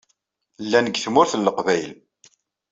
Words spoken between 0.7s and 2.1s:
deg Tmurt n Leqbayel.